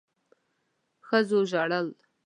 ښځو 1.07 1.39
ژړل. 1.51 1.87